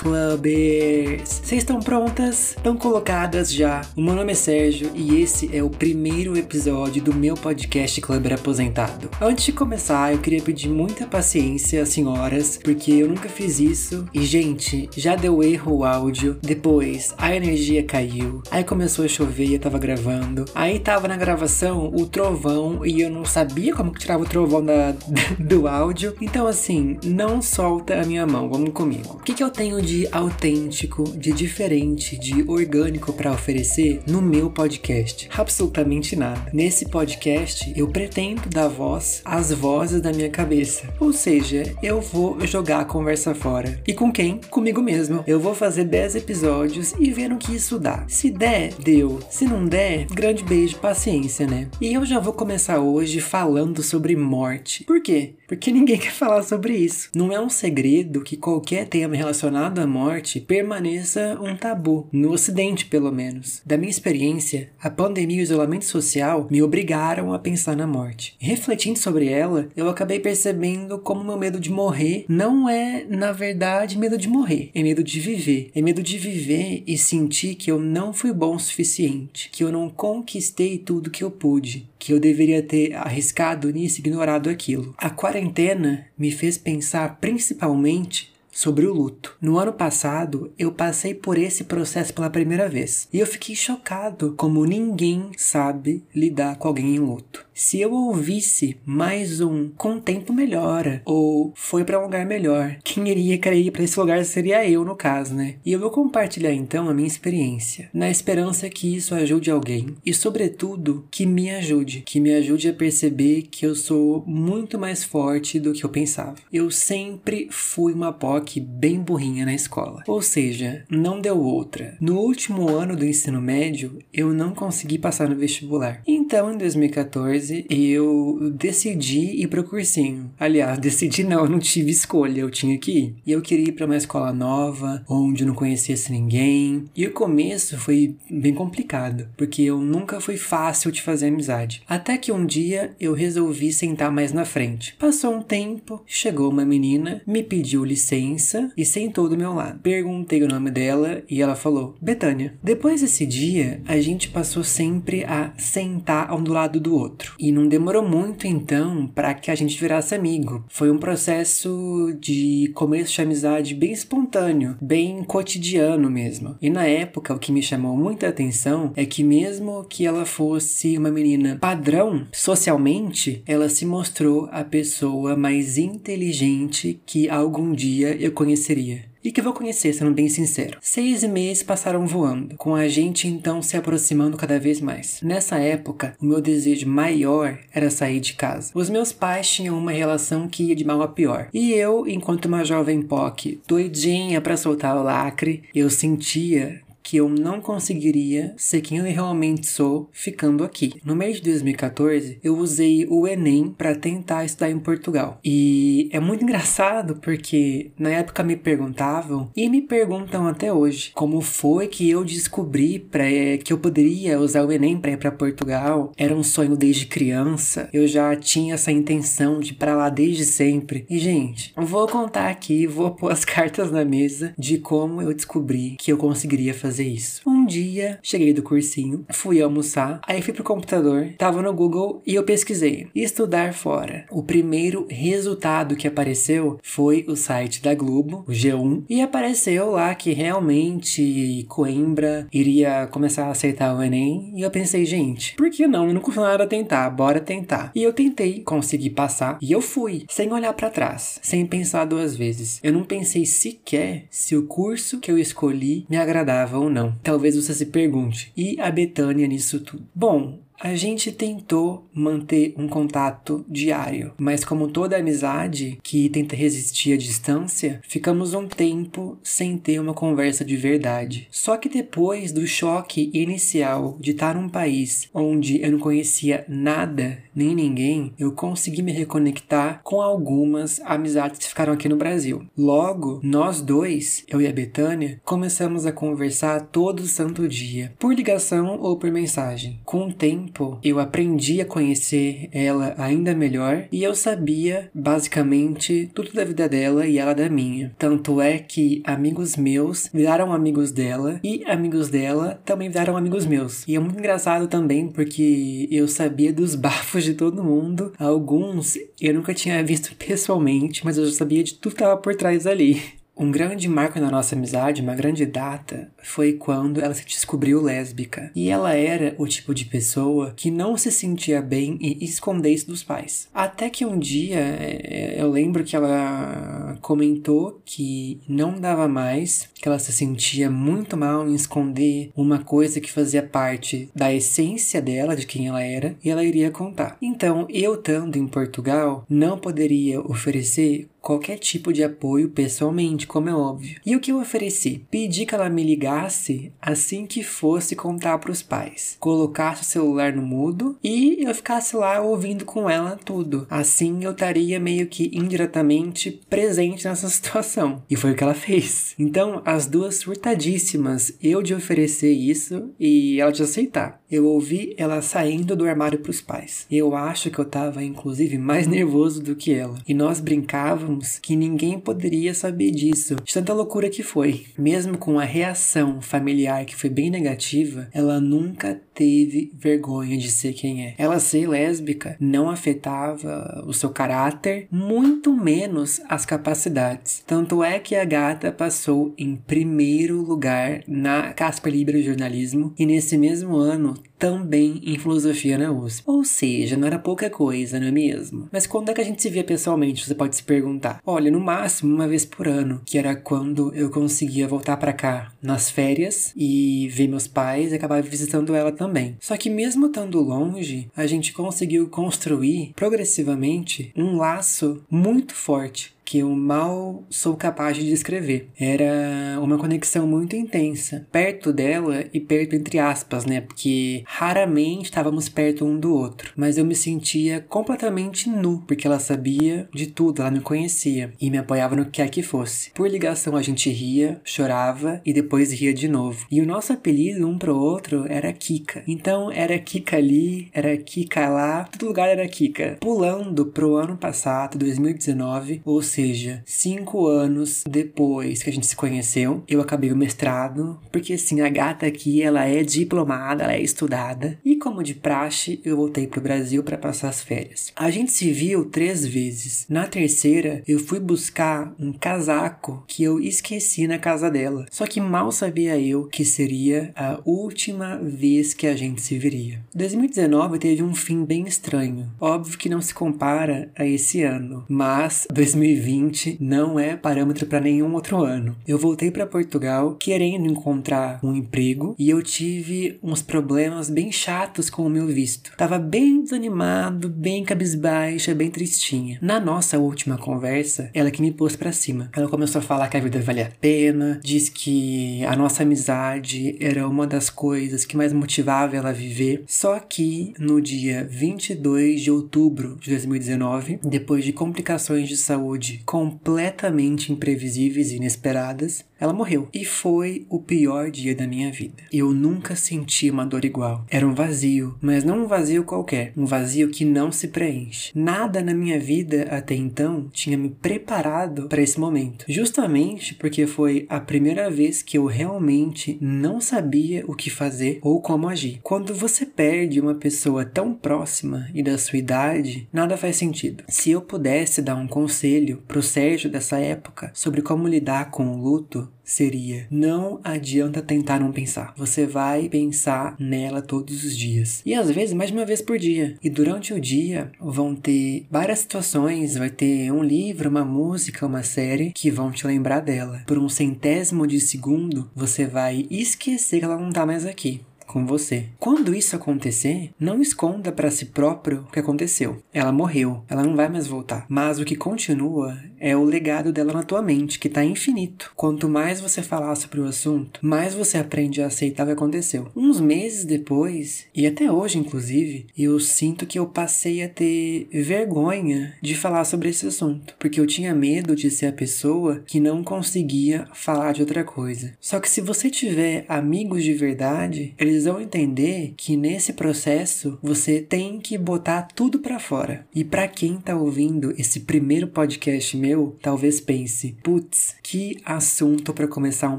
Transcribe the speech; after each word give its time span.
Clubbers! 0.00 1.42
Vocês 1.44 1.58
estão 1.58 1.78
prontas? 1.78 2.52
Estão 2.56 2.74
colocadas 2.74 3.52
já? 3.52 3.82
O 3.94 4.00
meu 4.00 4.14
nome 4.14 4.32
é 4.32 4.34
Sérgio 4.34 4.90
e 4.94 5.20
esse 5.20 5.54
é 5.54 5.62
o 5.62 5.68
primeiro 5.68 6.38
episódio 6.38 7.02
do 7.02 7.14
meu 7.14 7.34
podcast 7.34 8.00
Clubber 8.00 8.32
Aposentado. 8.32 9.10
Antes 9.20 9.44
de 9.44 9.52
começar, 9.52 10.10
eu 10.10 10.18
queria 10.18 10.40
pedir 10.40 10.70
muita 10.70 11.06
paciência 11.06 11.82
às 11.82 11.90
senhoras, 11.90 12.58
porque 12.64 12.92
eu 12.92 13.08
nunca 13.08 13.28
fiz 13.28 13.60
isso. 13.60 14.06
E, 14.14 14.24
gente, 14.24 14.88
já 14.96 15.14
deu 15.16 15.42
erro 15.42 15.76
o 15.76 15.84
áudio. 15.84 16.38
Depois, 16.40 17.14
a 17.18 17.36
energia 17.36 17.82
caiu. 17.82 18.42
Aí 18.50 18.64
começou 18.64 19.04
a 19.04 19.08
chover 19.08 19.48
e 19.48 19.54
eu 19.54 19.60
tava 19.60 19.78
gravando. 19.78 20.46
Aí 20.54 20.78
tava 20.78 21.08
na 21.08 21.16
gravação 21.18 21.92
o 21.94 22.06
trovão 22.06 22.86
e 22.86 23.02
eu 23.02 23.10
não 23.10 23.26
sabia 23.26 23.74
como 23.74 23.92
que 23.92 24.00
tirava 24.00 24.22
o 24.22 24.26
trovão 24.26 24.64
da, 24.64 24.94
do 25.38 25.68
áudio. 25.68 26.14
Então, 26.22 26.46
assim, 26.46 26.96
não 27.04 27.42
solta 27.42 28.00
a 28.00 28.06
minha 28.06 28.26
mão. 28.26 28.48
Vamos 28.48 28.70
comigo. 28.72 29.16
O 29.16 29.22
que, 29.22 29.34
que 29.34 29.44
eu 29.44 29.50
tenho 29.50 29.82
de 29.82 29.89
autêntico, 30.12 31.04
de 31.16 31.32
diferente, 31.32 32.16
de 32.16 32.42
orgânico 32.48 33.12
para 33.12 33.32
oferecer 33.32 34.00
no 34.06 34.22
meu 34.22 34.50
podcast? 34.50 35.28
Absolutamente 35.36 36.14
nada. 36.14 36.50
Nesse 36.52 36.86
podcast, 36.86 37.72
eu 37.76 37.88
pretendo 37.88 38.48
dar 38.48 38.68
voz 38.68 39.20
às 39.24 39.52
vozes 39.52 40.00
da 40.00 40.12
minha 40.12 40.30
cabeça. 40.30 40.88
Ou 41.00 41.12
seja, 41.12 41.74
eu 41.82 42.00
vou 42.00 42.38
jogar 42.46 42.80
a 42.80 42.84
conversa 42.84 43.34
fora. 43.34 43.80
E 43.86 43.92
com 43.92 44.12
quem? 44.12 44.40
Comigo 44.50 44.80
mesmo. 44.80 45.24
Eu 45.26 45.40
vou 45.40 45.54
fazer 45.54 45.84
10 45.84 46.16
episódios 46.16 46.94
e 46.98 47.10
ver 47.10 47.28
no 47.28 47.38
que 47.38 47.54
isso 47.54 47.78
dá. 47.78 48.04
Se 48.06 48.30
der, 48.30 48.72
deu. 48.74 49.18
Se 49.28 49.44
não 49.44 49.64
der, 49.64 50.06
grande 50.06 50.44
beijo, 50.44 50.76
paciência, 50.76 51.46
né? 51.46 51.68
E 51.80 51.92
eu 51.92 52.04
já 52.04 52.20
vou 52.20 52.32
começar 52.32 52.78
hoje 52.78 53.20
falando 53.20 53.82
sobre 53.82 54.14
morte. 54.14 54.84
Por 54.84 55.02
quê? 55.02 55.34
Porque 55.48 55.72
ninguém 55.72 55.98
quer 55.98 56.12
falar 56.12 56.42
sobre 56.42 56.76
isso. 56.76 57.10
Não 57.14 57.32
é 57.32 57.40
um 57.40 57.48
segredo 57.48 58.22
que 58.22 58.36
qualquer 58.36 58.86
tema 58.86 59.16
relacionado 59.16 59.79
à 59.80 59.86
morte 59.86 60.40
permaneça 60.40 61.38
um 61.40 61.56
tabu, 61.56 62.08
no 62.12 62.32
ocidente 62.32 62.86
pelo 62.86 63.10
menos. 63.10 63.62
Da 63.64 63.76
minha 63.76 63.90
experiência, 63.90 64.70
a 64.80 64.90
pandemia 64.90 65.38
e 65.38 65.40
o 65.40 65.42
isolamento 65.42 65.84
social 65.84 66.46
me 66.50 66.62
obrigaram 66.62 67.32
a 67.32 67.38
pensar 67.38 67.76
na 67.76 67.86
morte. 67.86 68.34
Refletindo 68.38 68.98
sobre 68.98 69.28
ela, 69.28 69.68
eu 69.76 69.88
acabei 69.88 70.20
percebendo 70.20 70.98
como 70.98 71.24
meu 71.24 71.38
medo 71.38 71.58
de 71.58 71.70
morrer 71.70 72.24
não 72.28 72.68
é, 72.68 73.04
na 73.08 73.32
verdade, 73.32 73.98
medo 73.98 74.16
de 74.16 74.28
morrer, 74.28 74.70
é 74.74 74.82
medo 74.82 75.02
de 75.02 75.20
viver. 75.20 75.70
É 75.74 75.82
medo 75.82 76.02
de 76.02 76.18
viver 76.18 76.82
e 76.86 76.96
sentir 76.98 77.54
que 77.54 77.70
eu 77.70 77.80
não 77.80 78.12
fui 78.12 78.32
bom 78.32 78.56
o 78.56 78.60
suficiente, 78.60 79.48
que 79.50 79.64
eu 79.64 79.72
não 79.72 79.88
conquistei 79.88 80.78
tudo 80.78 81.10
que 81.10 81.24
eu 81.24 81.30
pude, 81.30 81.88
que 81.98 82.12
eu 82.12 82.20
deveria 82.20 82.62
ter 82.62 82.94
arriscado 82.94 83.70
nisso 83.70 84.00
ignorado 84.00 84.48
aquilo. 84.48 84.94
A 84.96 85.10
quarentena 85.10 86.06
me 86.18 86.30
fez 86.30 86.56
pensar 86.58 87.18
principalmente 87.20 88.29
sobre 88.60 88.86
o 88.86 88.92
luto. 88.92 89.34
No 89.40 89.58
ano 89.58 89.72
passado, 89.72 90.52
eu 90.58 90.70
passei 90.70 91.14
por 91.14 91.38
esse 91.38 91.64
processo 91.64 92.12
pela 92.12 92.28
primeira 92.28 92.68
vez 92.68 93.08
e 93.10 93.18
eu 93.18 93.26
fiquei 93.26 93.56
chocado 93.56 94.34
como 94.36 94.66
ninguém 94.66 95.30
sabe 95.34 96.04
lidar 96.14 96.56
com 96.56 96.68
alguém 96.68 96.96
em 96.96 96.98
luto. 96.98 97.46
Se 97.62 97.78
eu 97.78 97.92
ouvisse 97.92 98.78
mais 98.86 99.42
um 99.42 99.68
com 99.76 99.96
o 99.96 100.00
tempo 100.00 100.32
melhora 100.32 101.02
ou 101.04 101.52
foi 101.54 101.84
para 101.84 102.00
um 102.00 102.04
lugar 102.04 102.24
melhor, 102.24 102.78
quem 102.82 103.06
iria 103.06 103.36
querer 103.36 103.60
ir 103.60 103.70
para 103.70 103.82
esse 103.82 104.00
lugar 104.00 104.24
seria 104.24 104.66
eu 104.66 104.82
no 104.82 104.96
caso, 104.96 105.34
né? 105.34 105.56
E 105.64 105.70
eu 105.70 105.78
vou 105.78 105.90
compartilhar 105.90 106.54
então 106.54 106.88
a 106.88 106.94
minha 106.94 107.06
experiência, 107.06 107.90
na 107.92 108.08
esperança 108.08 108.70
que 108.70 108.96
isso 108.96 109.14
ajude 109.14 109.50
alguém 109.50 109.94
e 110.06 110.14
sobretudo 110.14 111.06
que 111.10 111.26
me 111.26 111.50
ajude, 111.50 112.00
que 112.00 112.18
me 112.18 112.34
ajude 112.34 112.70
a 112.70 112.72
perceber 112.72 113.42
que 113.42 113.66
eu 113.66 113.74
sou 113.74 114.24
muito 114.26 114.78
mais 114.78 115.04
forte 115.04 115.60
do 115.60 115.74
que 115.74 115.84
eu 115.84 115.90
pensava. 115.90 116.36
Eu 116.50 116.70
sempre 116.70 117.46
fui 117.50 117.92
uma 117.92 118.10
POC 118.10 118.58
bem 118.58 119.00
burrinha 119.00 119.44
na 119.44 119.52
escola. 119.52 120.02
Ou 120.06 120.22
seja, 120.22 120.86
não 120.88 121.20
deu 121.20 121.38
outra. 121.38 121.94
No 122.00 122.20
último 122.20 122.70
ano 122.70 122.96
do 122.96 123.04
ensino 123.04 123.38
médio, 123.38 123.98
eu 124.10 124.32
não 124.32 124.54
consegui 124.54 124.96
passar 124.96 125.28
no 125.28 125.36
vestibular. 125.36 126.02
Então, 126.06 126.54
em 126.54 126.56
2014 126.56 127.49
eu 127.68 128.52
decidi 128.54 129.42
ir 129.42 129.48
pro 129.48 129.64
cursinho. 129.64 130.30
Aliás, 130.38 130.78
decidi 130.78 131.24
não, 131.24 131.44
eu 131.44 131.50
não 131.50 131.58
tive 131.58 131.90
escolha, 131.90 132.40
eu 132.40 132.50
tinha 132.50 132.78
que 132.78 132.92
ir. 132.92 133.14
E 133.26 133.32
eu 133.32 133.40
queria 133.40 133.68
ir 133.68 133.72
para 133.72 133.86
uma 133.86 133.96
escola 133.96 134.32
nova, 134.32 135.04
onde 135.08 135.42
eu 135.42 135.48
não 135.48 135.54
conhecesse 135.54 136.12
ninguém. 136.12 136.84
E 136.94 137.06
o 137.06 137.12
começo 137.12 137.78
foi 137.78 138.16
bem 138.30 138.54
complicado, 138.54 139.28
porque 139.36 139.62
eu 139.62 139.80
nunca 139.80 140.20
fui 140.20 140.36
fácil 140.36 140.90
de 140.90 141.02
fazer 141.02 141.28
amizade. 141.28 141.82
Até 141.88 142.16
que 142.16 142.32
um 142.32 142.46
dia 142.46 142.94
eu 143.00 143.12
resolvi 143.12 143.72
sentar 143.72 144.10
mais 144.10 144.32
na 144.32 144.44
frente. 144.44 144.94
Passou 144.98 145.34
um 145.34 145.42
tempo, 145.42 146.02
chegou 146.06 146.50
uma 146.50 146.64
menina, 146.64 147.22
me 147.26 147.42
pediu 147.42 147.84
licença 147.84 148.70
e 148.76 148.84
sentou 148.84 149.28
do 149.28 149.36
meu 149.36 149.54
lado. 149.54 149.80
Perguntei 149.80 150.42
o 150.42 150.48
nome 150.48 150.70
dela 150.70 151.22
e 151.28 151.40
ela 151.42 151.54
falou: 151.54 151.96
Betânia. 152.00 152.54
Depois 152.62 153.00
desse 153.00 153.26
dia, 153.26 153.80
a 153.86 154.00
gente 154.00 154.28
passou 154.28 154.62
sempre 154.62 155.24
a 155.24 155.52
sentar 155.56 156.32
um 156.34 156.42
do 156.42 156.52
lado 156.52 156.80
do 156.80 156.94
outro. 156.94 157.34
E 157.40 157.50
não 157.50 157.66
demorou 157.66 158.06
muito 158.06 158.46
então 158.46 159.06
para 159.06 159.32
que 159.32 159.50
a 159.50 159.54
gente 159.54 159.80
virasse 159.80 160.14
amigo. 160.14 160.62
Foi 160.68 160.90
um 160.90 160.98
processo 160.98 162.14
de 162.20 162.70
começo 162.74 163.14
de 163.14 163.22
amizade 163.22 163.74
bem 163.74 163.92
espontâneo, 163.92 164.76
bem 164.78 165.24
cotidiano 165.24 166.10
mesmo. 166.10 166.56
E 166.60 166.68
na 166.68 166.86
época 166.86 167.32
o 167.32 167.38
que 167.38 167.50
me 167.50 167.62
chamou 167.62 167.96
muita 167.96 168.28
atenção 168.28 168.92
é 168.94 169.06
que 169.06 169.24
mesmo 169.24 169.84
que 169.84 170.04
ela 170.04 170.26
fosse 170.26 170.98
uma 170.98 171.10
menina 171.10 171.56
padrão 171.58 172.26
socialmente, 172.30 173.42
ela 173.46 173.70
se 173.70 173.86
mostrou 173.86 174.46
a 174.52 174.62
pessoa 174.62 175.34
mais 175.34 175.78
inteligente 175.78 177.00
que 177.06 177.30
algum 177.30 177.72
dia 177.72 178.14
eu 178.20 178.32
conheceria 178.32 179.09
e 179.22 179.30
que 179.30 179.42
vou 179.42 179.52
conhecer, 179.52 179.92
sendo 179.92 180.12
bem 180.12 180.28
sincero. 180.28 180.78
Seis 180.80 181.22
meses 181.24 181.62
passaram 181.62 182.06
voando, 182.06 182.56
com 182.56 182.74
a 182.74 182.88
gente 182.88 183.28
então 183.28 183.62
se 183.62 183.76
aproximando 183.76 184.36
cada 184.36 184.58
vez 184.58 184.80
mais. 184.80 185.20
Nessa 185.22 185.58
época, 185.58 186.14
o 186.20 186.24
meu 186.24 186.40
desejo 186.40 186.88
maior 186.88 187.58
era 187.72 187.90
sair 187.90 188.20
de 188.20 188.34
casa. 188.34 188.72
Os 188.74 188.88
meus 188.90 189.12
pais 189.12 189.48
tinham 189.48 189.78
uma 189.78 189.92
relação 189.92 190.48
que 190.48 190.64
ia 190.64 190.76
de 190.76 190.84
mal 190.84 191.02
a 191.02 191.08
pior, 191.08 191.48
e 191.52 191.72
eu, 191.72 192.06
enquanto 192.06 192.46
uma 192.46 192.64
jovem 192.64 193.02
POC, 193.02 193.60
doidinha 193.66 194.40
para 194.40 194.56
soltar 194.56 194.96
o 194.96 195.02
lacre, 195.02 195.64
eu 195.74 195.90
sentia 195.90 196.80
que 197.10 197.16
eu 197.16 197.28
não 197.28 197.60
conseguiria 197.60 198.54
ser 198.56 198.80
quem 198.82 198.98
eu 198.98 199.04
realmente 199.04 199.66
sou 199.66 200.08
ficando 200.12 200.62
aqui. 200.62 200.92
No 201.04 201.16
mês 201.16 201.38
de 201.38 201.42
2014, 201.42 202.38
eu 202.40 202.56
usei 202.56 203.04
o 203.10 203.26
Enem 203.26 203.74
para 203.76 203.96
tentar 203.96 204.44
estudar 204.44 204.70
em 204.70 204.78
Portugal. 204.78 205.40
E 205.44 206.08
é 206.12 206.20
muito 206.20 206.44
engraçado 206.44 207.16
porque 207.16 207.90
na 207.98 208.10
época 208.10 208.44
me 208.44 208.54
perguntavam 208.54 209.50
e 209.56 209.68
me 209.68 209.82
perguntam 209.82 210.46
até 210.46 210.72
hoje 210.72 211.10
como 211.12 211.40
foi 211.40 211.88
que 211.88 212.08
eu 212.08 212.24
descobri 212.24 213.00
pra, 213.00 213.24
que 213.64 213.72
eu 213.72 213.78
poderia 213.78 214.38
usar 214.38 214.64
o 214.64 214.70
Enem 214.70 214.96
para 214.96 215.10
ir 215.10 215.16
para 215.16 215.32
Portugal. 215.32 216.12
Era 216.16 216.36
um 216.36 216.44
sonho 216.44 216.76
desde 216.76 217.06
criança. 217.06 217.88
Eu 217.92 218.06
já 218.06 218.36
tinha 218.36 218.74
essa 218.74 218.92
intenção 218.92 219.58
de 219.58 219.72
ir 219.72 219.74
para 219.74 219.96
lá 219.96 220.08
desde 220.10 220.44
sempre. 220.44 221.06
E 221.10 221.18
gente, 221.18 221.72
vou 221.76 222.06
contar 222.06 222.50
aqui, 222.50 222.86
vou 222.86 223.10
pôr 223.10 223.32
as 223.32 223.42
cartas 223.44 223.90
na 223.90 224.04
mesa 224.04 224.54
de 224.56 224.78
como 224.78 225.20
eu 225.20 225.34
descobri 225.34 225.96
que 225.98 226.12
eu 226.12 226.16
conseguiria 226.16 226.72
fazer 226.72 226.99
fazer 227.00 227.08
isso. 227.08 227.40
Um 227.46 227.64
dia, 227.64 228.18
cheguei 228.22 228.52
do 228.52 228.62
cursinho, 228.62 229.24
fui 229.32 229.60
almoçar, 229.60 230.20
aí 230.26 230.42
fui 230.42 230.52
pro 230.52 230.64
computador, 230.64 231.30
tava 231.38 231.62
no 231.62 231.72
Google 231.72 232.22
e 232.26 232.34
eu 232.34 232.44
pesquisei 232.44 233.08
estudar 233.14 233.72
fora. 233.72 234.26
O 234.30 234.42
primeiro 234.42 235.06
resultado 235.08 235.96
que 235.96 236.06
apareceu 236.06 236.78
foi 236.82 237.24
o 237.28 237.36
site 237.36 237.82
da 237.82 237.94
Globo, 237.94 238.44
o 238.46 238.52
G1, 238.52 239.04
e 239.08 239.20
apareceu 239.20 239.90
lá 239.90 240.14
que 240.14 240.32
realmente 240.32 241.64
Coimbra 241.68 242.46
iria 242.52 243.06
começar 243.06 243.46
a 243.46 243.50
aceitar 243.50 243.96
o 243.96 244.02
Enem, 244.02 244.52
e 244.54 244.62
eu 244.62 244.70
pensei, 244.70 245.04
gente, 245.04 245.54
por 245.54 245.70
que 245.70 245.86
não? 245.86 246.06
Eu 246.06 246.14
não 246.14 246.20
custa 246.20 246.40
nada 246.40 246.66
tentar, 246.66 247.08
bora 247.10 247.40
tentar. 247.40 247.92
E 247.94 248.02
eu 248.02 248.12
tentei, 248.12 248.62
consegui 248.62 249.10
passar, 249.10 249.58
e 249.60 249.72
eu 249.72 249.80
fui, 249.80 250.24
sem 250.28 250.52
olhar 250.52 250.72
para 250.72 250.90
trás, 250.90 251.38
sem 251.42 251.64
pensar 251.66 252.04
duas 252.04 252.36
vezes. 252.36 252.80
Eu 252.82 252.92
não 252.92 253.04
pensei 253.04 253.46
sequer 253.46 254.24
se 254.30 254.56
o 254.56 254.66
curso 254.66 255.18
que 255.18 255.30
eu 255.30 255.38
escolhi 255.38 256.04
me 256.08 256.16
agradava 256.16 256.79
ou 256.80 256.90
não. 256.90 257.14
Talvez 257.22 257.56
você 257.56 257.74
se 257.74 257.86
pergunte, 257.86 258.52
e 258.56 258.80
a 258.80 258.90
Betânia 258.90 259.46
nisso 259.46 259.80
tudo? 259.80 260.06
Bom, 260.14 260.60
a 260.80 260.96
gente 260.96 261.30
tentou 261.30 262.08
manter 262.12 262.72
um 262.78 262.88
contato 262.88 263.62
diário, 263.68 264.32
mas 264.38 264.64
como 264.64 264.88
toda 264.88 265.18
amizade 265.18 265.98
que 266.02 266.30
tenta 266.30 266.56
resistir 266.56 267.12
à 267.12 267.16
distância, 267.18 268.00
ficamos 268.08 268.54
um 268.54 268.66
tempo 268.66 269.38
sem 269.42 269.76
ter 269.76 270.00
uma 270.00 270.14
conversa 270.14 270.64
de 270.64 270.78
verdade. 270.78 271.46
Só 271.50 271.76
que 271.76 271.88
depois 271.88 272.50
do 272.50 272.66
choque 272.66 273.30
inicial 273.34 274.16
de 274.18 274.30
estar 274.30 274.54
num 274.54 274.70
país 274.70 275.28
onde 275.34 275.82
eu 275.82 275.92
não 275.92 275.98
conhecia 275.98 276.64
nada 276.66 277.42
nem 277.54 277.74
ninguém, 277.74 278.32
eu 278.38 278.52
consegui 278.52 279.02
me 279.02 279.12
reconectar 279.12 280.00
com 280.02 280.22
algumas 280.22 280.98
amizades 281.04 281.58
que 281.58 281.68
ficaram 281.68 281.92
aqui 281.92 282.08
no 282.08 282.16
Brasil. 282.16 282.64
Logo, 282.76 283.38
nós 283.42 283.82
dois, 283.82 284.44
eu 284.48 284.62
e 284.62 284.66
a 284.66 284.72
Betânia, 284.72 285.40
começamos 285.44 286.06
a 286.06 286.12
conversar 286.12 286.86
todo 286.86 287.26
santo 287.26 287.68
dia, 287.68 288.14
por 288.18 288.34
ligação 288.34 288.98
ou 288.98 289.18
por 289.18 289.30
mensagem. 289.30 290.00
Com 290.04 290.28
o 290.28 290.32
tempo, 290.32 290.69
tempo, 290.70 290.98
eu 291.02 291.18
aprendi 291.18 291.80
a 291.80 291.84
conhecer 291.84 292.68
ela 292.72 293.14
ainda 293.18 293.54
melhor 293.54 294.06
e 294.10 294.22
eu 294.22 294.34
sabia 294.34 295.10
basicamente 295.12 296.30
tudo 296.32 296.52
da 296.52 296.64
vida 296.64 296.88
dela 296.88 297.26
e 297.26 297.38
ela 297.38 297.54
da 297.54 297.68
minha. 297.68 298.14
Tanto 298.18 298.60
é 298.60 298.78
que 298.78 299.20
amigos 299.24 299.76
meus 299.76 300.30
viraram 300.32 300.72
amigos 300.72 301.10
dela 301.10 301.60
e 301.62 301.84
amigos 301.86 302.28
dela 302.28 302.80
também 302.84 303.08
viraram 303.08 303.36
amigos 303.36 303.66
meus. 303.66 304.06
E 304.06 304.14
é 304.14 304.18
muito 304.18 304.38
engraçado 304.38 304.86
também 304.86 305.28
porque 305.28 306.08
eu 306.10 306.28
sabia 306.28 306.72
dos 306.72 306.94
bafos 307.00 307.44
de 307.44 307.54
todo 307.54 307.84
mundo. 307.84 308.32
Alguns 308.38 309.18
eu 309.40 309.54
nunca 309.54 309.74
tinha 309.74 310.02
visto 310.04 310.34
pessoalmente, 310.36 311.24
mas 311.24 311.36
eu 311.36 311.46
já 311.46 311.52
sabia 311.52 311.82
de 311.82 311.94
tudo 311.94 312.14
que 312.14 312.22
estava 312.22 312.40
por 312.40 312.54
trás 312.54 312.86
ali. 312.86 313.39
Um 313.60 313.70
grande 313.70 314.08
marco 314.08 314.40
na 314.40 314.50
nossa 314.50 314.74
amizade, 314.74 315.20
uma 315.20 315.34
grande 315.34 315.66
data, 315.66 316.32
foi 316.42 316.72
quando 316.72 317.20
ela 317.20 317.34
se 317.34 317.44
descobriu 317.44 318.00
lésbica. 318.00 318.72
E 318.74 318.88
ela 318.88 319.14
era 319.14 319.54
o 319.58 319.66
tipo 319.66 319.94
de 319.94 320.06
pessoa 320.06 320.72
que 320.74 320.90
não 320.90 321.14
se 321.18 321.30
sentia 321.30 321.82
bem 321.82 322.16
em 322.22 322.42
esconder 322.42 322.88
isso 322.88 323.08
dos 323.08 323.22
pais. 323.22 323.68
Até 323.74 324.08
que 324.08 324.24
um 324.24 324.38
dia, 324.38 324.78
é, 324.78 325.56
eu 325.58 325.70
lembro 325.70 326.04
que 326.04 326.16
ela 326.16 327.18
comentou 327.20 328.00
que 328.02 328.58
não 328.66 328.98
dava 328.98 329.28
mais, 329.28 329.90
que 329.92 330.08
ela 330.08 330.18
se 330.18 330.32
sentia 330.32 330.90
muito 330.90 331.36
mal 331.36 331.68
em 331.68 331.74
esconder 331.74 332.50
uma 332.56 332.78
coisa 332.78 333.20
que 333.20 333.30
fazia 333.30 333.62
parte 333.62 334.30
da 334.34 334.50
essência 334.50 335.20
dela, 335.20 335.54
de 335.54 335.66
quem 335.66 335.86
ela 335.86 336.02
era, 336.02 336.34
e 336.42 336.48
ela 336.48 336.64
iria 336.64 336.90
contar. 336.90 337.36
Então, 337.42 337.86
eu 337.90 338.14
estando 338.14 338.56
em 338.56 338.66
Portugal, 338.66 339.44
não 339.50 339.76
poderia 339.76 340.40
oferecer 340.40 341.28
qualquer 341.40 341.78
tipo 341.78 342.12
de 342.12 342.22
apoio 342.22 342.68
pessoalmente, 342.68 343.46
como 343.46 343.68
é 343.68 343.74
óbvio. 343.74 344.20
E 344.24 344.36
o 344.36 344.40
que 344.40 344.52
eu 344.52 344.60
ofereci? 344.60 345.24
Pedi 345.30 345.66
que 345.66 345.74
ela 345.74 345.88
me 345.88 346.02
ligasse 346.02 346.92
assim 347.00 347.46
que 347.46 347.62
fosse 347.62 348.14
contar 348.14 348.58
para 348.58 348.70
os 348.70 348.82
pais. 348.82 349.36
Colocasse 349.40 350.02
o 350.02 350.06
celular 350.06 350.52
no 350.52 350.62
mudo 350.62 351.18
e 351.22 351.64
eu 351.64 351.74
ficasse 351.74 352.16
lá 352.16 352.40
ouvindo 352.40 352.84
com 352.84 353.08
ela 353.08 353.38
tudo. 353.44 353.86
Assim 353.90 354.44
eu 354.44 354.52
estaria 354.52 355.00
meio 355.00 355.26
que 355.26 355.50
indiretamente 355.52 356.60
presente 356.68 357.26
nessa 357.26 357.48
situação. 357.50 358.22
E 358.28 358.36
foi 358.36 358.52
o 358.52 358.54
que 358.54 358.62
ela 358.62 358.74
fez. 358.74 359.34
Então, 359.38 359.82
as 359.84 360.06
duas 360.06 360.36
surtadíssimas, 360.36 361.54
eu 361.62 361.82
de 361.82 361.94
oferecer 361.94 362.52
isso 362.52 363.10
e 363.18 363.60
ela 363.60 363.72
de 363.72 363.82
aceitar. 363.82 364.40
Eu 364.50 364.66
ouvi 364.66 365.14
ela 365.16 365.40
saindo 365.40 365.94
do 365.96 366.04
armário 366.04 366.38
para 366.38 366.50
os 366.50 366.60
pais. 366.60 367.06
Eu 367.10 367.34
acho 367.34 367.70
que 367.70 367.78
eu 367.78 367.84
tava 367.84 368.22
inclusive 368.22 368.76
mais 368.76 369.06
nervoso 369.08 369.62
do 369.62 369.76
que 369.76 369.92
ela. 369.92 370.18
E 370.26 370.34
nós 370.34 370.60
brincávamos 370.60 371.29
que 371.62 371.76
ninguém 371.76 372.18
poderia 372.18 372.74
saber 372.74 373.10
disso, 373.10 373.56
de 373.56 373.74
tanta 373.74 373.92
loucura 373.92 374.28
que 374.28 374.42
foi. 374.42 374.86
Mesmo 374.98 375.38
com 375.38 375.58
a 375.58 375.64
reação 375.64 376.40
familiar 376.40 377.04
que 377.04 377.16
foi 377.16 377.30
bem 377.30 377.50
negativa, 377.50 378.28
ela 378.32 378.60
nunca 378.60 379.20
teve 379.40 379.90
vergonha 379.94 380.58
de 380.58 380.70
ser 380.70 380.92
quem 380.92 381.24
é. 381.24 381.34
Ela 381.38 381.58
ser 381.58 381.88
lésbica 381.88 382.58
não 382.60 382.90
afetava 382.90 384.04
o 384.06 384.12
seu 384.12 384.28
caráter, 384.28 385.08
muito 385.10 385.72
menos 385.74 386.42
as 386.46 386.66
capacidades. 386.66 387.64
Tanto 387.66 388.04
é 388.04 388.18
que 388.18 388.36
a 388.36 388.44
gata 388.44 388.92
passou 388.92 389.54
em 389.56 389.76
primeiro 389.76 390.60
lugar 390.60 391.22
na 391.26 391.72
Casper 391.72 392.12
Libre 392.12 392.42
Jornalismo 392.42 393.14
e 393.18 393.24
nesse 393.24 393.56
mesmo 393.56 393.96
ano 393.96 394.34
também 394.60 395.22
em 395.24 395.38
filosofia 395.38 395.96
na 395.96 396.12
USP. 396.12 396.42
Ou 396.46 396.62
seja, 396.62 397.16
não 397.16 397.26
era 397.26 397.38
pouca 397.38 397.70
coisa, 397.70 398.20
não 398.20 398.26
é 398.26 398.30
mesmo? 398.30 398.90
Mas 398.92 399.06
quando 399.06 399.30
é 399.30 399.34
que 399.34 399.40
a 399.40 399.44
gente 399.44 399.62
se 399.62 399.70
via 399.70 399.82
pessoalmente? 399.82 400.46
Você 400.46 400.54
pode 400.54 400.76
se 400.76 400.82
perguntar. 400.84 401.40
Olha, 401.46 401.70
no 401.70 401.80
máximo 401.80 402.34
uma 402.34 402.46
vez 402.46 402.66
por 402.66 402.86
ano, 402.86 403.22
que 403.24 403.38
era 403.38 403.56
quando 403.56 404.14
eu 404.14 404.28
conseguia 404.28 404.86
voltar 404.86 405.16
para 405.16 405.32
cá 405.32 405.72
nas 405.82 406.10
férias 406.10 406.74
e 406.76 407.26
ver 407.32 407.48
meus 407.48 407.66
pais 407.66 408.12
e 408.12 408.16
acabar 408.16 408.42
visitando 408.42 408.94
ela 408.94 409.10
também. 409.30 409.56
Só 409.60 409.76
que 409.76 409.88
mesmo 409.88 410.26
estando 410.26 410.60
longe, 410.60 411.28
a 411.36 411.46
gente 411.46 411.72
conseguiu 411.72 412.28
construir 412.28 413.12
progressivamente 413.14 414.32
um 414.36 414.56
laço 414.56 415.22
muito 415.30 415.74
forte 415.74 416.34
que 416.50 416.58
eu 416.58 416.70
mal 416.74 417.44
sou 417.48 417.76
capaz 417.76 418.16
de 418.16 418.26
descrever. 418.26 418.88
Era 418.98 419.78
uma 419.80 419.96
conexão 419.96 420.48
muito 420.48 420.74
intensa, 420.74 421.46
perto 421.52 421.92
dela 421.92 422.44
e 422.52 422.58
perto 422.58 422.96
entre 422.96 423.20
aspas, 423.20 423.64
né? 423.64 423.80
Porque 423.80 424.42
raramente 424.44 425.26
estávamos 425.26 425.68
perto 425.68 426.04
um 426.04 426.18
do 426.18 426.34
outro, 426.34 426.72
mas 426.74 426.98
eu 426.98 427.04
me 427.04 427.14
sentia 427.14 427.86
completamente 427.88 428.68
nu, 428.68 429.04
porque 429.06 429.28
ela 429.28 429.38
sabia 429.38 430.08
de 430.12 430.26
tudo, 430.26 430.60
ela 430.60 430.72
me 430.72 430.80
conhecia 430.80 431.52
e 431.60 431.70
me 431.70 431.78
apoiava 431.78 432.16
no 432.16 432.24
que 432.24 432.32
quer 432.32 432.50
que 432.50 432.64
fosse. 432.64 433.12
Por 433.12 433.30
ligação 433.30 433.76
a 433.76 433.82
gente 433.82 434.10
ria, 434.10 434.60
chorava 434.64 435.40
e 435.46 435.52
depois 435.52 435.92
ria 435.92 436.12
de 436.12 436.26
novo. 436.26 436.66
E 436.68 436.80
o 436.80 436.86
nosso 436.86 437.12
apelido 437.12 437.68
um 437.68 437.78
pro 437.78 437.96
outro 437.96 438.44
era 438.48 438.72
Kika. 438.72 439.22
Então 439.24 439.70
era 439.70 439.96
Kika 440.00 440.36
ali, 440.36 440.88
era 440.92 441.16
Kika 441.16 441.68
lá, 441.68 442.08
todo 442.10 442.26
lugar 442.26 442.48
era 442.48 442.66
Kika. 442.66 443.18
Pulando 443.20 443.86
pro 443.86 444.16
ano 444.16 444.36
passado, 444.36 444.98
2019, 444.98 446.02
ou 446.04 446.20
seja, 446.20 446.39
seja, 446.40 446.82
cinco 446.86 447.46
anos 447.46 448.02
depois 448.08 448.82
que 448.82 448.88
a 448.88 448.92
gente 448.92 449.06
se 449.06 449.14
conheceu, 449.14 449.84
eu 449.86 450.00
acabei 450.00 450.32
o 450.32 450.36
mestrado, 450.36 451.20
porque 451.30 451.52
assim, 451.52 451.82
a 451.82 451.88
gata 451.88 452.24
aqui, 452.24 452.62
ela 452.62 452.86
é 452.86 453.02
diplomada, 453.02 453.84
ela 453.84 453.92
é 453.92 454.00
estudada, 454.00 454.78
e 454.82 454.96
como 454.96 455.22
de 455.22 455.34
praxe, 455.34 456.00
eu 456.02 456.16
voltei 456.16 456.46
pro 456.46 456.60
Brasil 456.60 457.02
para 457.02 457.18
passar 457.18 457.50
as 457.50 457.62
férias. 457.62 458.10
A 458.16 458.30
gente 458.30 458.52
se 458.52 458.72
viu 458.72 459.04
três 459.04 459.46
vezes. 459.46 460.06
Na 460.08 460.26
terceira, 460.26 461.02
eu 461.06 461.18
fui 461.18 461.38
buscar 461.38 462.14
um 462.18 462.32
casaco 462.32 463.22
que 463.26 463.42
eu 463.42 463.60
esqueci 463.60 464.26
na 464.26 464.38
casa 464.38 464.70
dela. 464.70 465.06
Só 465.10 465.26
que 465.26 465.40
mal 465.40 465.70
sabia 465.70 466.18
eu 466.18 466.46
que 466.46 466.64
seria 466.64 467.32
a 467.36 467.60
última 467.66 468.38
vez 468.38 468.94
que 468.94 469.06
a 469.06 469.14
gente 469.14 469.42
se 469.42 469.58
veria. 469.58 470.00
2019 470.14 470.98
teve 470.98 471.22
um 471.22 471.34
fim 471.34 471.64
bem 471.64 471.86
estranho. 471.86 472.50
Óbvio 472.58 472.96
que 472.96 473.08
não 473.08 473.20
se 473.20 473.34
compara 473.34 474.10
a 474.16 474.24
esse 474.24 474.62
ano, 474.62 475.04
mas 475.08 475.66
2020 475.70 476.29
2020 476.30 476.78
não 476.80 477.18
é 477.18 477.36
parâmetro 477.36 477.86
para 477.86 478.00
nenhum 478.00 478.32
outro 478.34 478.62
ano. 478.62 478.96
Eu 479.06 479.18
voltei 479.18 479.50
para 479.50 479.66
Portugal 479.66 480.36
querendo 480.38 480.86
encontrar 480.86 481.58
um 481.62 481.74
emprego 481.74 482.34
e 482.38 482.48
eu 482.48 482.62
tive 482.62 483.38
uns 483.42 483.62
problemas 483.62 484.30
bem 484.30 484.52
chatos 484.52 485.10
com 485.10 485.26
o 485.26 485.30
meu 485.30 485.46
visto. 485.46 485.92
Tava 485.96 486.18
bem 486.18 486.62
desanimado, 486.62 487.48
bem 487.48 487.84
cabisbaixa, 487.84 488.74
bem 488.74 488.90
tristinha. 488.90 489.58
Na 489.60 489.80
nossa 489.80 490.18
última 490.18 490.56
conversa, 490.56 491.30
ela 491.34 491.50
que 491.50 491.62
me 491.62 491.72
pôs 491.72 491.96
para 491.96 492.12
cima. 492.12 492.50
Ela 492.54 492.68
começou 492.68 493.00
a 493.00 493.02
falar 493.02 493.28
que 493.28 493.36
a 493.36 493.40
vida 493.40 493.60
valia 493.60 493.86
a 493.86 494.00
pena, 494.00 494.60
disse 494.62 494.90
que 494.90 495.64
a 495.64 495.74
nossa 495.74 496.02
amizade 496.02 496.96
era 497.00 497.26
uma 497.26 497.46
das 497.46 497.70
coisas 497.70 498.24
que 498.24 498.36
mais 498.36 498.52
motivava 498.52 499.16
ela 499.16 499.30
a 499.30 499.32
viver. 499.32 499.84
Só 499.86 500.18
que 500.18 500.72
no 500.78 501.00
dia 501.00 501.46
22 501.50 502.42
de 502.42 502.50
outubro 502.50 503.16
de 503.20 503.30
2019, 503.30 504.20
depois 504.22 504.64
de 504.64 504.72
complicações 504.72 505.48
de 505.48 505.56
saúde 505.56 506.19
completamente 506.24 507.52
imprevisíveis 507.52 508.32
e 508.32 508.36
inesperadas, 508.36 509.24
ela 509.40 509.52
morreu. 509.54 509.88
E 509.94 510.04
foi 510.04 510.66
o 510.68 510.78
pior 510.78 511.30
dia 511.30 511.54
da 511.54 511.66
minha 511.66 511.90
vida. 511.90 512.22
Eu 512.30 512.52
nunca 512.52 512.94
senti 512.94 513.50
uma 513.50 513.64
dor 513.64 513.84
igual. 513.84 514.26
Era 514.28 514.46
um 514.46 514.54
vazio, 514.54 515.16
mas 515.20 515.44
não 515.44 515.64
um 515.64 515.66
vazio 515.66 516.04
qualquer, 516.04 516.52
um 516.56 516.66
vazio 516.66 517.08
que 517.08 517.24
não 517.24 517.50
se 517.50 517.68
preenche. 517.68 518.30
Nada 518.34 518.82
na 518.82 518.92
minha 518.92 519.18
vida 519.18 519.66
até 519.70 519.94
então 519.94 520.48
tinha 520.52 520.76
me 520.76 520.90
preparado 520.90 521.88
para 521.88 522.02
esse 522.02 522.20
momento. 522.20 522.66
Justamente 522.68 523.54
porque 523.54 523.86
foi 523.86 524.26
a 524.28 524.38
primeira 524.38 524.90
vez 524.90 525.22
que 525.22 525.38
eu 525.38 525.46
realmente 525.46 526.36
não 526.40 526.80
sabia 526.80 527.42
o 527.46 527.54
que 527.54 527.70
fazer 527.70 528.18
ou 528.22 528.42
como 528.42 528.68
agir. 528.68 529.00
Quando 529.02 529.34
você 529.34 529.64
perde 529.64 530.20
uma 530.20 530.34
pessoa 530.34 530.84
tão 530.84 531.14
próxima 531.14 531.88
e 531.94 532.02
da 532.02 532.18
sua 532.18 532.38
idade, 532.38 533.08
nada 533.10 533.36
faz 533.36 533.56
sentido. 533.56 534.04
Se 534.08 534.30
eu 534.30 534.42
pudesse 534.42 535.00
dar 535.00 535.16
um 535.16 535.26
conselho 535.26 535.99
pro 536.06 536.22
Sérgio 536.22 536.70
dessa 536.70 536.98
época 536.98 537.50
sobre 537.54 537.82
como 537.82 538.08
lidar 538.08 538.50
com 538.50 538.66
o 538.68 538.80
luto, 538.80 539.28
seria: 539.42 540.06
não 540.10 540.60
adianta 540.62 541.20
tentar 541.20 541.58
não 541.58 541.72
pensar. 541.72 542.14
Você 542.16 542.46
vai 542.46 542.88
pensar 542.88 543.56
nela 543.58 544.00
todos 544.00 544.44
os 544.44 544.56
dias. 544.56 545.02
E 545.04 545.14
às 545.14 545.30
vezes 545.30 545.54
mais 545.54 545.70
de 545.70 545.76
uma 545.76 545.86
vez 545.86 546.00
por 546.00 546.18
dia. 546.18 546.56
E 546.62 546.70
durante 546.70 547.12
o 547.12 547.20
dia 547.20 547.72
vão 547.80 548.14
ter 548.14 548.66
várias 548.70 549.00
situações, 549.00 549.76
vai 549.76 549.90
ter 549.90 550.30
um 550.32 550.42
livro, 550.42 550.88
uma 550.88 551.04
música, 551.04 551.66
uma 551.66 551.82
série 551.82 552.32
que 552.32 552.50
vão 552.50 552.70
te 552.70 552.86
lembrar 552.86 553.20
dela. 553.20 553.62
Por 553.66 553.78
um 553.78 553.88
centésimo 553.88 554.66
de 554.66 554.80
segundo, 554.80 555.50
você 555.54 555.86
vai 555.86 556.26
esquecer 556.30 557.00
que 557.00 557.04
ela 557.04 557.18
não 557.18 557.32
tá 557.32 557.44
mais 557.44 557.66
aqui 557.66 558.00
com 558.30 558.46
você. 558.46 558.86
Quando 558.98 559.34
isso 559.34 559.56
acontecer, 559.56 560.30
não 560.38 560.62
esconda 560.62 561.10
para 561.10 561.30
si 561.32 561.46
próprio 561.46 562.04
o 562.08 562.12
que 562.12 562.20
aconteceu. 562.20 562.80
Ela 562.94 563.10
morreu, 563.10 563.64
ela 563.68 563.82
não 563.82 563.96
vai 563.96 564.08
mais 564.08 564.28
voltar. 564.28 564.66
Mas 564.68 565.00
o 565.00 565.04
que 565.04 565.16
continua 565.16 565.98
é 566.20 566.36
o 566.36 566.44
legado 566.44 566.92
dela 566.92 567.12
na 567.12 567.22
tua 567.22 567.42
mente, 567.42 567.78
que 567.78 567.88
está 567.88 568.04
infinito. 568.04 568.70
Quanto 568.76 569.08
mais 569.08 569.40
você 569.40 569.62
falar 569.62 569.96
sobre 569.96 570.20
o 570.20 570.26
assunto, 570.26 570.78
mais 570.82 571.14
você 571.14 571.38
aprende 571.38 571.82
a 571.82 571.86
aceitar 571.86 572.22
o 572.22 572.26
que 572.26 572.32
aconteceu. 572.32 572.88
Uns 572.94 573.18
meses 573.18 573.64
depois, 573.64 574.46
e 574.54 574.66
até 574.66 574.92
hoje 574.92 575.18
inclusive, 575.18 575.86
eu 575.98 576.20
sinto 576.20 576.66
que 576.66 576.78
eu 576.78 576.86
passei 576.86 577.42
a 577.42 577.48
ter 577.48 578.06
vergonha 578.12 579.14
de 579.22 579.34
falar 579.34 579.64
sobre 579.64 579.88
esse 579.88 580.06
assunto, 580.06 580.54
porque 580.58 580.78
eu 580.78 580.86
tinha 580.86 581.14
medo 581.14 581.56
de 581.56 581.70
ser 581.70 581.86
a 581.86 581.92
pessoa 581.92 582.62
que 582.66 582.78
não 582.78 583.02
conseguia 583.02 583.88
falar 583.94 584.32
de 584.32 584.42
outra 584.42 584.62
coisa. 584.62 585.14
Só 585.20 585.40
que 585.40 585.48
se 585.48 585.60
você 585.60 585.88
tiver 585.88 586.44
amigos 586.46 587.02
de 587.02 587.14
verdade, 587.14 587.94
eles 587.98 588.19
precisam 588.20 588.40
entender 588.40 589.14
que 589.16 589.34
nesse 589.34 589.72
processo 589.72 590.58
você 590.62 591.00
tem 591.00 591.40
que 591.40 591.56
botar 591.56 592.02
tudo 592.14 592.38
para 592.38 592.58
fora. 592.58 593.06
E 593.14 593.24
para 593.24 593.48
quem 593.48 593.78
tá 593.78 593.96
ouvindo 593.96 594.52
esse 594.58 594.80
primeiro 594.80 595.28
podcast 595.28 595.96
meu, 595.96 596.36
talvez 596.42 596.80
pense: 596.80 597.36
putz, 597.42 597.96
que 598.02 598.38
assunto 598.44 599.14
para 599.14 599.26
começar 599.26 599.70
um 599.70 599.78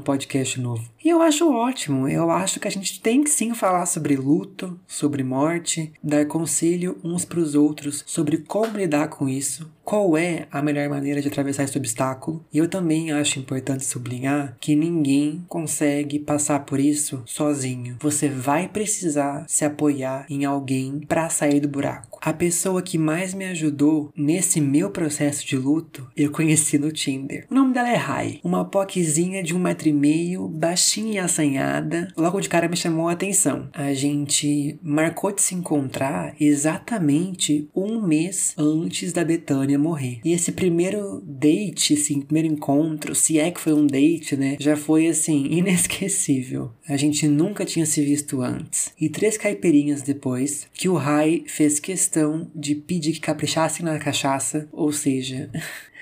podcast 0.00 0.60
novo. 0.60 0.90
E 1.04 1.08
eu 1.08 1.22
acho 1.22 1.50
ótimo, 1.50 2.08
eu 2.08 2.30
acho 2.30 2.58
que 2.58 2.68
a 2.68 2.70
gente 2.70 3.00
tem 3.00 3.22
que 3.22 3.30
sim 3.30 3.54
falar 3.54 3.86
sobre 3.86 4.16
luto, 4.16 4.78
sobre 4.86 5.22
morte, 5.22 5.92
dar 6.02 6.26
conselho 6.26 6.96
uns 7.02 7.24
para 7.24 7.40
os 7.40 7.54
outros 7.54 8.04
sobre 8.06 8.38
como 8.38 8.76
lidar 8.76 9.08
com 9.08 9.28
isso, 9.28 9.70
qual 9.84 10.16
é 10.16 10.46
a 10.50 10.62
melhor 10.62 10.88
maneira 10.88 11.20
de 11.20 11.28
atravessar 11.28 11.64
esse 11.64 11.76
obstáculo. 11.76 12.44
E 12.52 12.58
eu 12.58 12.68
também 12.68 13.12
acho 13.12 13.38
importante 13.38 13.84
sublinhar 13.84 14.56
que 14.60 14.74
ninguém 14.74 15.44
consegue 15.48 16.18
passar 16.18 16.60
por 16.60 16.80
isso 16.80 17.22
sozinho. 17.26 17.96
Você 18.00 18.28
vai 18.28 18.68
precisar 18.68 19.44
se 19.48 19.64
apoiar 19.64 20.26
em 20.28 20.44
alguém 20.44 21.00
para 21.00 21.28
sair 21.28 21.60
do 21.60 21.68
buraco. 21.68 22.18
A 22.20 22.32
pessoa 22.32 22.82
que 22.82 22.96
mais 22.96 23.34
me 23.34 23.44
ajudou 23.46 24.12
nesse 24.16 24.60
meu 24.60 24.90
processo 24.90 25.44
de 25.44 25.56
luto, 25.56 26.06
eu 26.16 26.30
conheci 26.30 26.78
no 26.78 26.92
Tinder. 26.92 27.46
O 27.50 27.54
nome 27.54 27.74
dela 27.74 27.90
é 27.90 27.96
Rai, 27.96 28.40
uma 28.44 28.64
poquezinha 28.64 29.42
de 29.42 29.54
um 29.54 29.58
metro 29.58 29.88
e 29.88 29.92
meio, 29.92 30.46
baixinha 30.46 31.14
e 31.14 31.18
assanhada. 31.18 32.08
Logo 32.16 32.40
de 32.40 32.48
cara 32.48 32.68
me 32.68 32.76
chamou 32.76 33.08
a 33.08 33.12
atenção. 33.12 33.68
A 33.72 33.92
gente 33.92 34.78
marcou 34.82 35.32
de 35.32 35.42
se 35.42 35.54
encontrar 35.54 36.34
exatamente 36.40 37.68
um 37.74 38.00
mês 38.00 38.54
antes 38.56 39.12
da 39.12 39.24
Betânia 39.24 39.71
morrer. 39.78 40.20
E 40.24 40.32
esse 40.32 40.52
primeiro 40.52 41.22
date, 41.26 41.94
assim, 41.94 42.20
primeiro 42.20 42.48
encontro, 42.48 43.14
se 43.14 43.38
é 43.38 43.50
que 43.50 43.60
foi 43.60 43.72
um 43.72 43.86
date, 43.86 44.36
né, 44.36 44.56
já 44.58 44.76
foi 44.76 45.08
assim 45.08 45.46
inesquecível. 45.50 46.70
A 46.88 46.96
gente 46.96 47.26
nunca 47.28 47.64
tinha 47.64 47.86
se 47.86 48.02
visto 48.04 48.42
antes. 48.42 48.92
E 49.00 49.08
três 49.08 49.36
caipirinhas 49.36 50.02
depois, 50.02 50.66
que 50.72 50.88
o 50.88 50.94
Rai 50.94 51.44
fez 51.46 51.78
questão 51.78 52.50
de 52.54 52.74
pedir 52.74 53.12
que 53.12 53.20
caprichassem 53.20 53.84
na 53.84 53.98
cachaça, 53.98 54.68
ou 54.72 54.92
seja, 54.92 55.50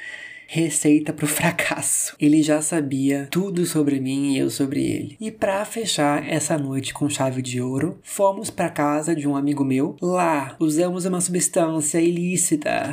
receita 0.53 1.13
pro 1.13 1.29
fracasso. 1.29 2.17
Ele 2.19 2.43
já 2.43 2.61
sabia 2.61 3.29
tudo 3.31 3.65
sobre 3.65 4.01
mim 4.01 4.33
e 4.33 4.39
eu 4.39 4.51
sobre 4.51 4.83
ele. 4.83 5.17
E 5.21 5.31
para 5.31 5.65
fechar 5.65 6.29
essa 6.29 6.59
noite 6.59 6.93
com 6.93 7.09
chave 7.09 7.41
de 7.41 7.61
ouro, 7.61 8.01
fomos 8.03 8.51
para 8.51 8.69
casa 8.69 9.15
de 9.15 9.29
um 9.29 9.37
amigo 9.37 9.65
meu. 9.65 9.95
Lá 10.03 10.57
usamos 10.59 11.05
uma 11.05 11.21
substância 11.21 12.01
ilícita. 12.01 12.93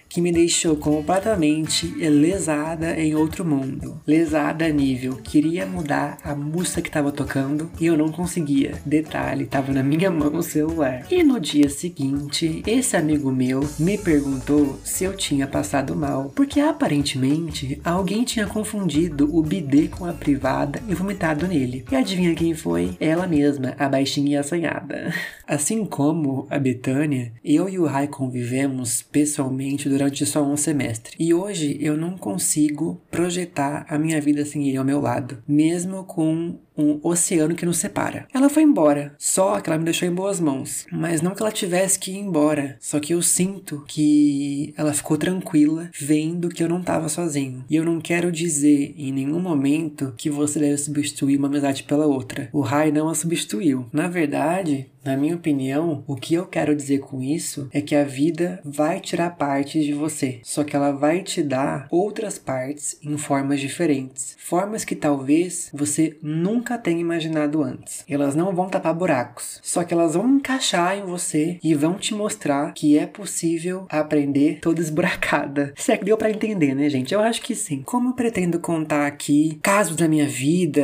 que 0.11 0.19
me 0.19 0.31
deixou 0.31 0.75
completamente 0.75 1.87
lesada 1.87 2.99
em 2.99 3.15
outro 3.15 3.45
mundo. 3.45 4.01
Lesada 4.05 4.67
nível, 4.67 5.15
queria 5.15 5.65
mudar 5.65 6.17
a 6.21 6.35
música 6.35 6.81
que 6.81 6.89
estava 6.89 7.13
tocando 7.13 7.71
e 7.79 7.85
eu 7.85 7.97
não 7.97 8.11
conseguia. 8.11 8.73
Detalhe, 8.85 9.45
estava 9.45 9.71
na 9.71 9.81
minha 9.81 10.11
mão 10.11 10.35
o 10.35 10.43
celular. 10.43 11.05
E 11.09 11.23
no 11.23 11.39
dia 11.39 11.69
seguinte, 11.69 12.61
esse 12.67 12.97
amigo 12.97 13.31
meu 13.31 13.61
me 13.79 13.97
perguntou 13.97 14.77
se 14.83 15.05
eu 15.05 15.15
tinha 15.15 15.47
passado 15.47 15.95
mal, 15.95 16.29
porque 16.35 16.59
aparentemente 16.59 17.79
alguém 17.81 18.25
tinha 18.25 18.45
confundido 18.45 19.33
o 19.33 19.41
bidê 19.41 19.87
com 19.87 20.05
a 20.05 20.11
privada 20.11 20.81
e 20.89 20.93
vomitado 20.93 21.47
nele. 21.47 21.85
E 21.89 21.95
adivinha 21.95 22.35
quem 22.35 22.53
foi? 22.53 22.97
Ela 22.99 23.25
mesma, 23.25 23.75
a 23.79 23.87
baixinha 23.87 24.41
assanhada. 24.41 25.13
Assim 25.47 25.85
como 25.85 26.47
a 26.49 26.59
Betânia, 26.59 27.31
eu 27.43 27.69
e 27.69 27.79
o 27.79 27.85
Rai 27.85 28.07
convivemos 28.07 29.01
pessoalmente 29.01 29.87
durante 29.87 30.00
durante 30.01 30.25
só 30.25 30.43
um 30.43 30.57
semestre. 30.57 31.15
E 31.19 31.31
hoje 31.31 31.77
eu 31.79 31.95
não 31.95 32.17
consigo 32.17 32.99
projetar 33.11 33.85
a 33.87 33.99
minha 33.99 34.19
vida 34.19 34.43
sem 34.43 34.67
ele 34.67 34.77
ao 34.77 34.85
meu 34.85 34.99
lado, 34.99 35.43
mesmo 35.47 36.03
com 36.03 36.57
um 36.81 36.99
oceano 37.03 37.55
que 37.55 37.65
nos 37.65 37.77
separa. 37.77 38.27
Ela 38.33 38.49
foi 38.49 38.63
embora, 38.63 39.15
só 39.17 39.59
que 39.59 39.69
ela 39.69 39.79
me 39.79 39.85
deixou 39.85 40.07
em 40.07 40.13
boas 40.13 40.39
mãos. 40.39 40.85
Mas 40.91 41.21
não 41.21 41.35
que 41.35 41.41
ela 41.41 41.51
tivesse 41.51 41.99
que 41.99 42.11
ir 42.11 42.17
embora, 42.17 42.77
só 42.79 42.99
que 42.99 43.13
eu 43.13 43.21
sinto 43.21 43.83
que 43.87 44.73
ela 44.77 44.93
ficou 44.93 45.17
tranquila 45.17 45.89
vendo 45.99 46.49
que 46.49 46.63
eu 46.63 46.69
não 46.69 46.79
estava 46.79 47.09
sozinho. 47.09 47.63
E 47.69 47.75
eu 47.75 47.85
não 47.85 48.01
quero 48.01 48.31
dizer 48.31 48.93
em 48.97 49.11
nenhum 49.11 49.39
momento 49.39 50.13
que 50.17 50.29
você 50.29 50.59
deve 50.59 50.77
substituir 50.77 51.37
uma 51.37 51.47
amizade 51.47 51.83
pela 51.83 52.05
outra. 52.05 52.49
O 52.51 52.61
Rai 52.61 52.91
não 52.91 53.09
a 53.09 53.15
substituiu. 53.15 53.87
Na 53.91 54.07
verdade, 54.07 54.89
na 55.03 55.17
minha 55.17 55.35
opinião, 55.35 56.03
o 56.05 56.15
que 56.15 56.35
eu 56.35 56.45
quero 56.45 56.75
dizer 56.75 56.99
com 56.99 57.21
isso 57.21 57.67
é 57.73 57.81
que 57.81 57.95
a 57.95 58.03
vida 58.03 58.61
vai 58.63 58.99
tirar 58.99 59.31
partes 59.31 59.83
de 59.83 59.93
você, 59.93 60.39
só 60.43 60.63
que 60.63 60.75
ela 60.75 60.91
vai 60.91 61.23
te 61.23 61.41
dar 61.41 61.87
outras 61.89 62.37
partes 62.37 62.97
em 63.01 63.17
formas 63.17 63.59
diferentes, 63.59 64.35
formas 64.39 64.85
que 64.85 64.95
talvez 64.95 65.71
você 65.73 66.17
nunca 66.21 66.70
tenha 66.77 66.99
imaginado 66.99 67.63
antes. 67.63 68.03
Elas 68.09 68.35
não 68.35 68.53
vão 68.53 68.69
tapar 68.69 68.93
buracos, 68.93 69.59
só 69.61 69.83
que 69.83 69.93
elas 69.93 70.13
vão 70.13 70.37
encaixar 70.37 70.97
em 70.97 71.03
você 71.03 71.59
e 71.63 71.73
vão 71.73 71.95
te 71.95 72.13
mostrar 72.13 72.73
que 72.73 72.97
é 72.97 73.05
possível 73.05 73.85
aprender 73.89 74.59
toda 74.61 74.81
esburacada. 74.81 75.73
Se 75.75 75.91
é 75.91 75.97
que 75.97 76.05
deu 76.05 76.17
para 76.17 76.31
entender, 76.31 76.75
né, 76.75 76.89
gente? 76.89 77.13
Eu 77.13 77.21
acho 77.21 77.41
que 77.41 77.55
sim. 77.55 77.81
Como 77.85 78.09
eu 78.09 78.13
pretendo 78.13 78.59
contar 78.59 79.07
aqui 79.07 79.59
casos 79.61 79.95
da 79.95 80.07
minha 80.07 80.27
vida, 80.27 80.83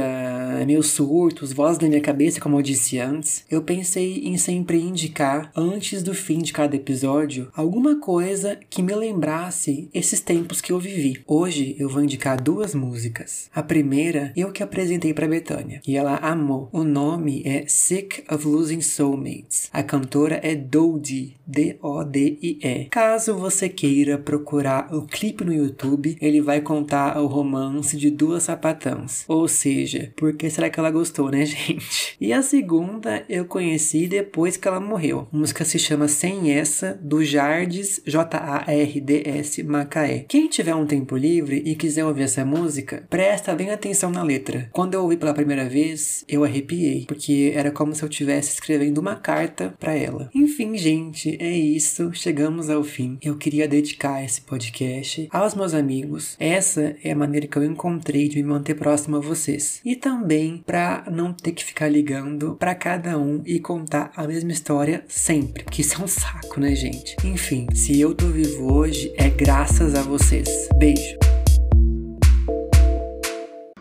meus 0.65 0.88
surtos, 0.88 1.53
vozes 1.53 1.77
da 1.77 1.88
minha 1.88 2.01
cabeça, 2.01 2.39
como 2.39 2.58
eu 2.58 2.62
disse 2.62 3.00
antes, 3.00 3.46
eu 3.50 3.62
pensei 3.62 3.88
pensei 3.98 4.22
em 4.25 4.38
sempre 4.38 4.79
indicar, 4.79 5.51
antes 5.56 6.03
do 6.03 6.13
fim 6.13 6.39
de 6.39 6.51
cada 6.51 6.75
episódio, 6.75 7.50
alguma 7.56 8.00
coisa 8.00 8.60
que 8.70 8.84
me 8.84 8.94
lembrasse 8.94 9.89
esses 9.94 10.20
tempos 10.20 10.62
que 10.62 10.72
eu 10.72 10.79
vivi. 10.79 11.24
Hoje 11.25 11.75
eu 11.79 11.89
vou 11.89 12.03
indicar 12.03 12.41
duas 12.41 12.75
músicas. 12.75 13.50
A 13.53 13.63
primeira, 13.63 14.34
eu 14.36 14.51
que 14.51 14.62
apresentei 14.62 15.13
para 15.13 15.27
Betânia, 15.27 15.66
e 15.88 15.95
ela 15.95 16.15
amou. 16.17 16.69
O 16.71 16.83
nome 16.83 17.41
é 17.45 17.65
Sick 17.67 18.24
of 18.31 18.47
Losing 18.47 18.81
Soulmates. 18.81 19.69
A 19.71 19.83
cantora 19.83 20.39
é 20.43 20.55
Dodie, 20.55 21.36
D-O-D-I-E. 21.45 22.86
Caso 22.89 23.36
você 23.36 23.69
queira 23.69 24.17
procurar 24.17 24.93
o 24.93 25.03
clipe 25.03 25.43
no 25.43 25.53
YouTube, 25.53 26.17
ele 26.21 26.41
vai 26.41 26.62
contar 26.62 27.19
o 27.19 27.27
romance 27.27 27.97
de 27.97 28.09
duas 28.09 28.43
sapatãs. 28.43 29.24
Ou 29.27 29.47
seja, 29.47 30.12
por 30.15 30.36
que 30.36 30.50
será 30.50 30.69
que 30.69 30.79
ela 30.79 30.91
gostou, 30.91 31.29
né, 31.29 31.43
gente? 31.45 32.15
E 32.19 32.33
a 32.33 32.41
segunda 32.41 33.24
eu 33.29 33.45
conheci 33.45 34.07
depois 34.07 34.57
que 34.57 34.67
ela 34.67 34.79
morreu. 34.79 35.27
A 35.31 35.38
música 35.38 35.63
se 35.63 35.79
chama 35.79 36.07
Sem 36.07 36.51
Essa, 36.51 37.00
do 37.01 37.24
Jardes, 37.24 38.01
J-A-R-D-S, 38.05 39.63
Macaé. 39.63 40.25
Quem 40.27 40.47
tiver 40.47 40.75
um 40.75 40.86
tempo 40.86 41.15
livre 41.15 41.62
e 41.65 41.75
quiser 41.75 42.05
ouvir 42.05 42.24
essa 42.24 42.43
música, 42.45 43.05
presta 43.09 43.55
bem 43.55 43.69
atenção 43.69 44.09
na 44.09 44.24
letra. 44.24 44.69
Quando 44.71 44.93
eu 44.93 45.03
ouvi 45.03 45.17
pela 45.17 45.33
primeira 45.33 45.56
vez, 45.65 46.23
eu 46.27 46.43
arrepiei, 46.43 47.05
porque 47.07 47.51
era 47.55 47.71
como 47.71 47.93
se 47.93 48.03
eu 48.03 48.09
estivesse 48.09 48.53
escrevendo 48.53 48.99
uma 48.99 49.15
carta 49.15 49.73
para 49.79 49.95
ela. 49.95 50.29
Enfim, 50.33 50.77
gente, 50.77 51.37
é 51.39 51.51
isso. 51.51 52.11
Chegamos 52.13 52.69
ao 52.69 52.83
fim. 52.83 53.17
Eu 53.21 53.37
queria 53.37 53.67
dedicar 53.67 54.23
esse 54.23 54.41
podcast 54.41 55.27
aos 55.31 55.55
meus 55.55 55.73
amigos. 55.73 56.35
Essa 56.39 56.95
é 57.03 57.11
a 57.11 57.15
maneira 57.15 57.47
que 57.47 57.57
eu 57.57 57.63
encontrei 57.63 58.27
de 58.27 58.37
me 58.37 58.43
manter 58.43 58.75
próximo 58.75 59.17
a 59.17 59.19
vocês. 59.19 59.81
E 59.83 59.95
também 59.95 60.63
para 60.65 61.05
não 61.11 61.33
ter 61.33 61.51
que 61.51 61.63
ficar 61.63 61.89
ligando 61.89 62.55
para 62.55 62.75
cada 62.75 63.17
um 63.17 63.41
e 63.45 63.59
contar 63.59 64.11
a 64.15 64.27
mesma 64.27 64.51
história 64.51 65.03
sempre, 65.07 65.63
que 65.65 65.81
isso 65.81 65.99
é 66.01 66.03
um 66.03 66.07
saco, 66.07 66.59
né, 66.59 66.75
gente? 66.75 67.15
Enfim, 67.23 67.67
se 67.73 67.99
eu 67.99 68.13
tô 68.13 68.27
vivo 68.27 68.73
hoje 68.73 69.11
é 69.17 69.29
graças 69.29 69.95
a 69.95 70.01
vocês. 70.01 70.67
Beijo. 70.77 71.16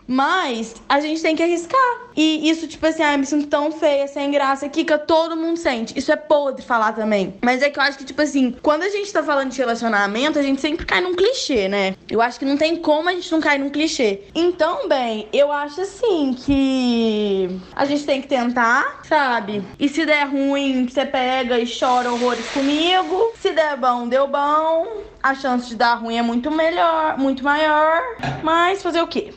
Mas 0.07 0.75
a 0.89 1.01
gente 1.01 1.21
tem 1.21 1.35
que 1.35 1.43
arriscar. 1.43 2.07
E 2.17 2.49
isso, 2.49 2.67
tipo 2.67 2.87
assim, 2.87 3.03
ah, 3.03 3.17
me 3.17 3.27
sinto 3.27 3.47
tão 3.49 3.71
feia, 3.71 4.07
sem 4.07 4.31
graça, 4.31 4.69
Kika, 4.69 4.99
todo 4.99 5.37
mundo 5.37 5.59
sente. 5.59 5.99
Isso 5.99 6.11
é 6.11 6.17
podre 6.17 6.63
falar 6.63 6.93
também. 6.93 7.35
Mas 7.43 7.63
é 7.63 7.69
que 7.69 7.79
eu 7.79 7.83
acho 7.83 7.99
que, 7.99 8.05
tipo 8.05 8.23
assim, 8.23 8.57
quando 8.63 8.83
a 8.85 8.89
gente 8.89 9.13
tá 9.13 9.23
falando 9.23 9.51
de 9.51 9.59
relacionamento, 9.59 10.39
a 10.39 10.43
gente 10.43 10.61
sempre 10.61 10.87
cai 10.87 11.01
num 11.01 11.15
clichê, 11.15 11.69
né? 11.69 11.95
Eu 12.09 12.23
acho 12.23 12.39
que 12.39 12.45
não 12.45 12.57
tem 12.57 12.77
como 12.77 13.09
a 13.09 13.13
gente 13.13 13.31
não 13.31 13.41
cair 13.41 13.59
num 13.59 13.69
clichê. 13.69 14.23
Então, 14.35 14.89
bem, 14.89 15.29
eu 15.33 15.53
acho 15.53 15.81
assim 15.83 16.35
que 16.35 17.51
a 17.75 17.85
gente 17.85 18.05
tem 18.07 18.23
que 18.23 18.29
tentar, 18.29 19.01
sabe? 19.07 19.63
E 19.79 19.89
se 19.89 20.07
der 20.07 20.27
ruim, 20.27 20.89
você 20.89 21.05
pega 21.05 21.59
e 21.59 21.67
chora 21.67 22.13
horrores 22.13 22.49
comigo. 22.49 23.33
Se 23.41 23.51
der 23.51 23.77
bom, 23.77 24.09
deu 24.09 24.27
bom. 24.27 24.87
A 25.23 25.35
chance 25.35 25.69
de 25.69 25.75
dar 25.75 25.97
ruim 25.97 26.17
é 26.17 26.23
muito 26.23 26.51
melhor, 26.51 27.19
muito 27.19 27.45
maior. 27.45 28.01
Mas 28.43 28.83
fazer 28.83 29.03
o 29.03 29.07
quê? 29.07 29.35